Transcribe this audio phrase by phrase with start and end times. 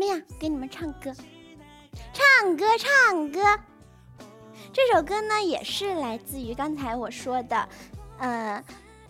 [0.00, 0.22] 么呀？
[0.38, 1.14] 给你们唱歌，
[2.14, 3.40] 唱歌，唱歌。
[4.72, 7.68] 这首歌呢，也是来自于刚才我说的，
[8.16, 8.64] 呃，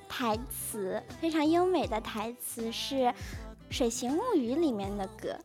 [0.08, 2.96] 台词非常优美的台词，是
[3.71, 5.38] 《水形物语》里面的歌。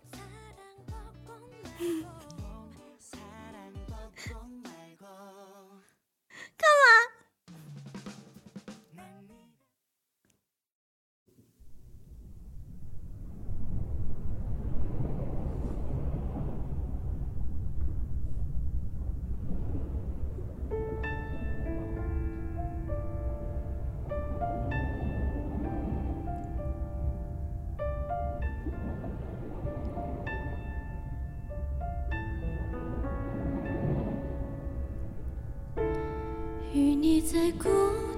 [36.76, 37.70] 与你在孤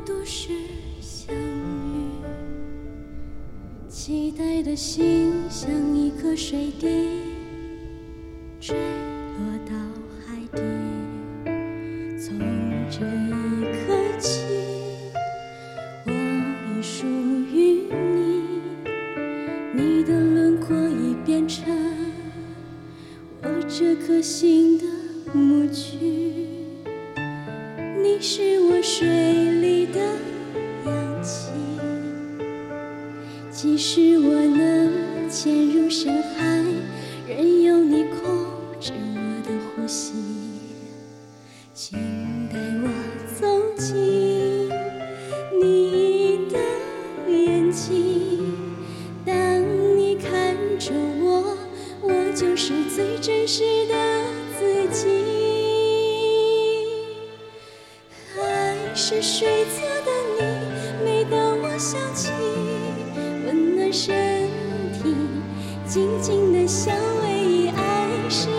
[0.03, 0.49] 独时
[0.99, 2.25] 相遇，
[3.87, 6.87] 期待的心像一颗水滴，
[8.59, 8.75] 坠
[28.19, 29.99] 你是我水里的
[30.87, 31.51] 氧气，
[33.51, 36.63] 即使我能潜入深海，
[37.27, 38.27] 任由你控
[38.79, 40.13] 制我的呼吸。
[41.75, 41.99] 请
[42.51, 42.89] 带我
[43.39, 44.67] 走进
[45.61, 46.57] 你的
[47.31, 48.51] 眼睛，
[49.23, 49.61] 当
[49.95, 51.55] 你看着我，
[52.01, 54.23] 我就是最真实的
[54.57, 55.26] 自己。
[59.09, 60.41] 是水做的你，
[61.01, 62.29] 每当我想起，
[63.45, 64.49] 温暖身
[65.01, 65.15] 体，
[65.87, 67.71] 静静的相偎。
[67.73, 68.49] 爱是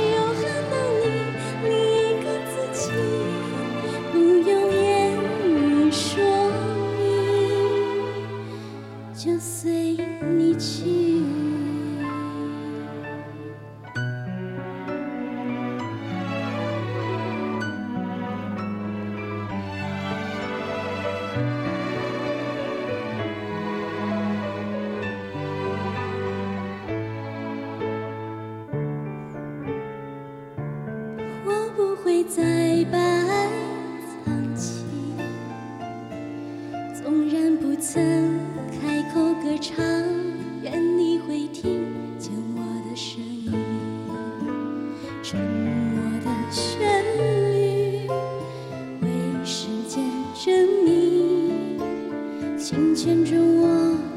[52.71, 53.67] 请牵着我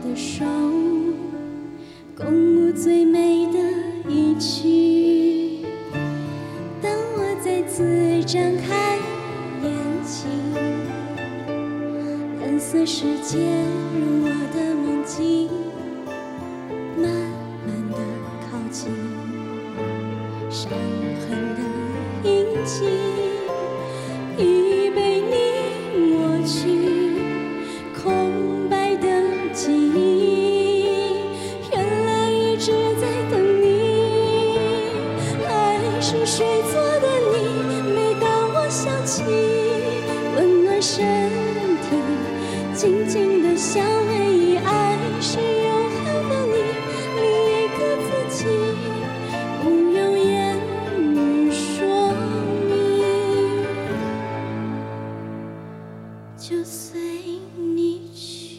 [0.03, 0.44] 的手，
[2.17, 3.57] 共舞最美的
[4.09, 5.66] 一曲。
[6.81, 8.97] 当我再次张开
[9.63, 9.72] 眼
[10.03, 10.28] 睛，
[12.41, 13.38] 蓝色世界
[13.95, 15.47] 入我的梦境，
[56.51, 57.00] 就随
[57.56, 58.51] 你去。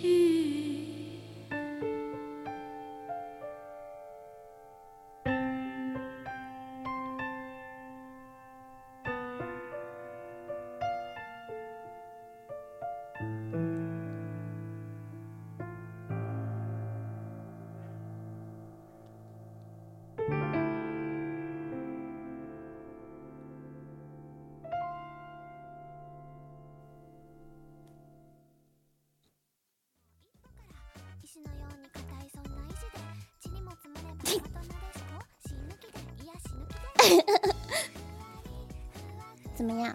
[39.62, 39.94] 怎么样？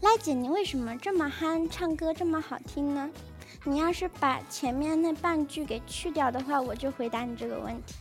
[0.00, 3.08] 赖姐，你为什么这么憨，唱歌这么好听呢？
[3.62, 7.94] 你要是把前面那半句给去掉的话，我就回答你这个问题。